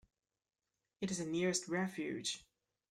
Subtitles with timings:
[1.01, 2.43] It is the nearest refuge.